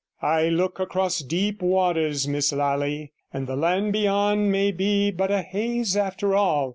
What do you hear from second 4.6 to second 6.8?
be but a haze after all.